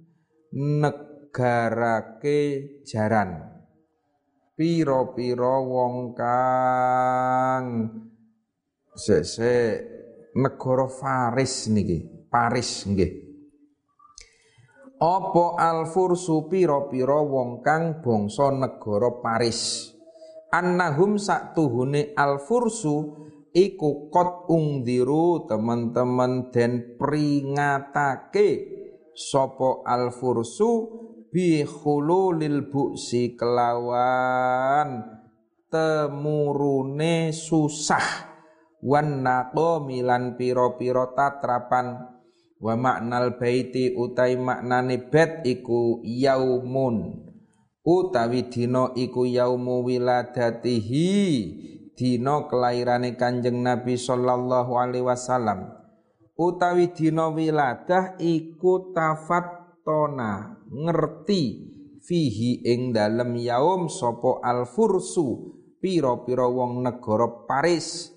[0.54, 2.38] negarake
[2.86, 3.57] jaran
[4.58, 7.66] pira-pira wong kang
[8.90, 9.78] sese
[10.34, 13.12] negara Faris niki Paris nggih.
[14.98, 19.94] Apa alfursu pira-pira wong kang bangsa negara Paris?
[20.50, 23.14] Annahum saktuhune alfursu
[23.54, 28.48] iku kot ungdiru teman-teman dan peringatake
[29.14, 30.70] sopo alfursu
[31.28, 35.04] bi khululil buksi kelawan
[35.68, 38.28] temurune susah.
[38.78, 39.26] Wan
[39.84, 42.16] milan piro-piro tatrapan.
[42.58, 47.22] Wa maknal baiti utai maknane bet iku yaumun.
[47.86, 51.14] Utawi dina iku yaumu wiladatihi
[51.94, 55.70] dina kelairane Kanjeng Nabi sallallahu alaihi wasallam.
[56.38, 58.90] Utawi dina wiladah iku
[59.88, 61.44] tafattona ngerti
[62.04, 65.56] fihi ing dalem yaum sapa alfursu?
[65.78, 68.10] Pira-pira wong negara Paris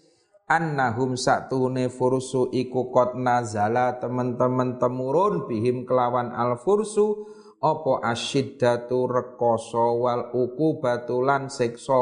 [0.50, 7.30] annahum satune fursu iku kot nazala teman-teman temurun bihim kelawan alfursu
[7.62, 10.82] apa asyiddatu rekoso wal uku
[11.22, 12.02] lan siksa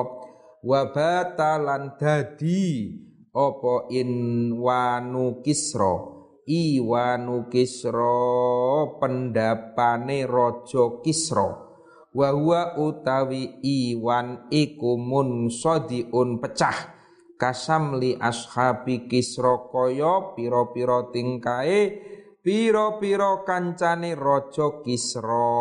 [0.63, 2.95] wa batalan dadi
[3.35, 6.18] apa inwanu kisra
[6.49, 11.69] iwanu kisra pendapane raja kisra.
[12.09, 16.97] Wa huwa utawi iwan iku munsadiun pecah.
[17.37, 22.01] Kasamli ashabi kisra kaya pira-pira tingkae
[22.43, 25.53] piro-piro kancane raja Kisra.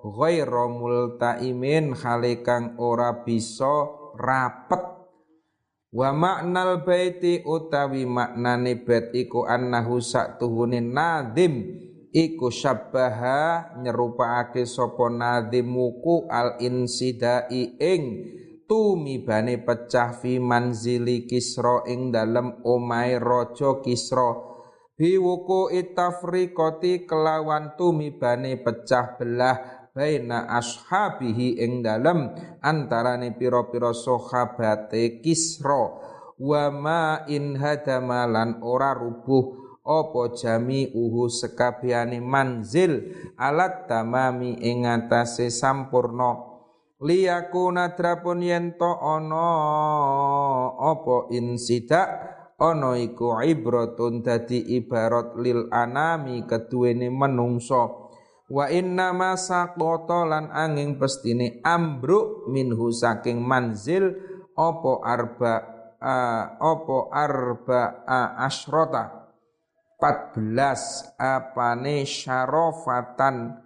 [0.00, 2.40] Ghaira multaimin hale
[2.80, 3.84] ora bisa
[4.16, 4.99] rapet
[5.90, 11.66] wa maknal baiti utawi maknane bait iku annahu saktuhune nadim
[12.14, 18.02] iku syabbaha nyerupakake sapa nadimuku al insidai ing
[18.70, 24.46] tumibane pecah fi manzili Kisra ing dalem omahe raja Kisra.
[24.94, 32.30] Biwuku itafriqati kelawan tumibane pecah belah baina ashabihi ing dalem
[32.62, 36.08] antarane pira-pira sahabate Kisra.
[36.40, 37.60] Wa ma in
[38.64, 39.44] ora rubuh
[39.84, 46.48] apa jami uhu sekabehane manzil alat tamami ing atase sampurna.
[47.00, 49.48] Liyakuna drapun yen to ana
[50.80, 52.08] apa insidak
[52.60, 58.09] ana iku ibratun dadi ibarat lil anami keduwene menungso
[58.50, 64.10] wa inna ma saqata lan angin pestine ambruk minhu saking manzil
[64.58, 65.54] apa arba
[66.58, 68.04] apa arba
[68.36, 69.30] asrota
[70.02, 73.62] 14 apane syarofatan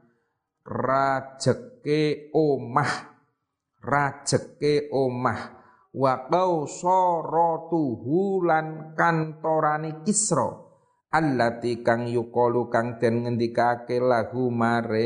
[0.66, 3.14] rajeke omah
[3.84, 5.60] rajeke omah.
[5.94, 10.63] Wa qausaratuhu lan kantorane Kisra
[11.14, 15.00] allati kang yuqalu kang den ngendikake lahu maring.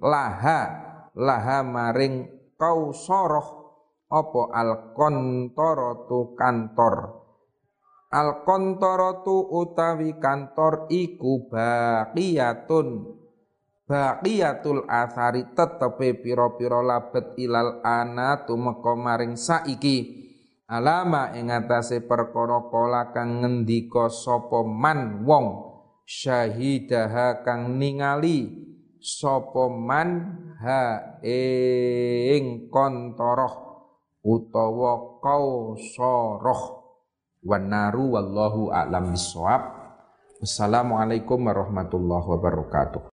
[0.00, 0.60] Laha
[1.12, 2.24] laha maring
[2.56, 3.48] qausarah
[4.08, 7.20] apa al kontoratu kantor?
[8.08, 13.20] Al kontoratu utawi kantor iku baqiyatun.
[13.88, 20.27] Baqiyatul athari tetepe pira-pira labet ilal ana tumeka maring saiki
[20.68, 25.46] alama ing atase perkara kala kang ngendika sapa man wong
[26.04, 28.52] syahidaha kang ningali
[29.00, 30.08] sapa man
[30.60, 33.68] ha ing kontoroh
[34.20, 36.62] utawa kausoroh
[37.40, 39.78] wanaru wallahu a'lam bissawab.
[40.38, 43.02] Wassalamualaikum warahmatullahi wabarakatuh